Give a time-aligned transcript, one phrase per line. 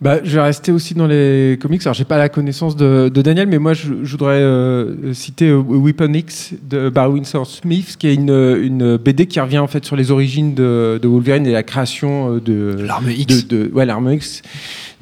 [0.00, 1.82] Bah, je vais rester aussi dans les comics.
[1.82, 5.48] Alors, j'ai pas la connaissance de, de Daniel, mais moi, je, je voudrais euh, citer
[5.48, 9.66] euh, Weapon X de Barry Windsor Smith, qui est une, une BD qui revient en
[9.66, 13.48] fait sur les origines de, de Wolverine et la création euh, de L'arme X.
[13.48, 14.42] de, ouais, l'arme X,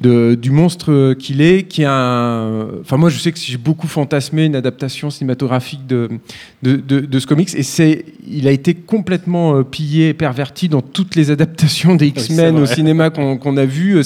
[0.01, 2.67] du monstre qu'il est, qui est un.
[2.81, 6.09] Enfin, moi, je sais que j'ai beaucoup fantasmé une adaptation cinématographique de,
[6.63, 11.15] de ce comics, et c'est, il a été complètement euh, pillé et perverti dans toutes
[11.15, 14.01] les adaptations des X-Men au cinéma qu'on a vu.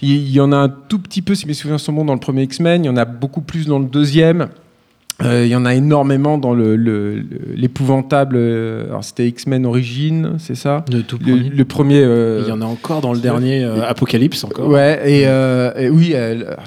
[0.00, 2.20] Il y en a un tout petit peu, si mes souvenirs sont bons, dans le
[2.20, 2.84] premier X-Men.
[2.84, 4.48] Il y en a beaucoup plus dans le deuxième.
[5.22, 8.34] Euh, il y en a énormément dans le, le- le- l'épouvantable.
[8.36, 11.50] euh, alors, c'était X-Men Origin, c'est ça De tout le, premier.
[11.50, 12.00] le premier.
[12.02, 14.68] euh, Il y en a encore dans le dernier euh, Apocalypse encore.
[14.68, 16.14] Ouais, et, euh, et oui,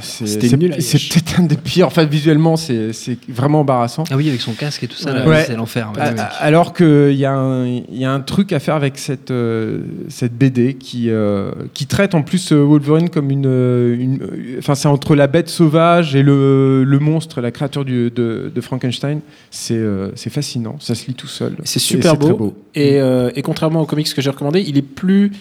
[0.01, 1.87] c'est, C'était nul c'est peut-être un des pires.
[1.87, 4.03] Enfin, visuellement, c'est, c'est vraiment embarrassant.
[4.11, 5.43] Ah oui, avec son casque et tout ça, Ouais.
[5.45, 5.91] c'est l'enfer.
[5.95, 6.01] ouais.
[6.39, 9.79] Alors qu'il y, a un- il y a un truc à faire avec cette, euh,
[10.07, 14.19] cette BD qui, euh, qui traite en plus Wolverine comme une.
[14.59, 18.61] Enfin, c'est entre la bête sauvage et le, le monstre, la créature du- de, de
[18.61, 19.19] Frankenstein.
[19.51, 21.55] C'est, euh, c'est fascinant, ça se lit tout seul.
[21.63, 22.53] C'est super beau.
[22.75, 25.31] Et, euh, et contrairement aux comics que j'ai recommandé, il est plus,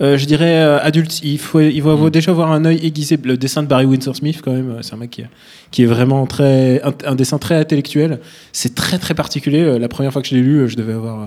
[0.00, 1.20] euh, je dirais, adulte.
[1.22, 3.18] Il faut, il faut avoir- déjà avoir un œil aiguisé.
[3.22, 5.22] Le dessin de Barry Windsor Smith, quand même, c'est un mec qui,
[5.70, 8.20] qui est vraiment très, un, un dessin très intellectuel.
[8.52, 9.78] C'est très très particulier.
[9.78, 11.26] La première fois que je l'ai lu, je devais avoir euh,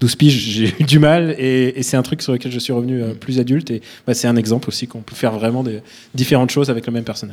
[0.00, 1.36] 12 piges, j'ai eu du mal.
[1.38, 3.70] Et, et c'est un truc sur lequel je suis revenu euh, plus adulte.
[3.70, 5.80] Et bah, c'est un exemple aussi qu'on peut faire vraiment des
[6.12, 7.30] différentes choses avec le même personnage.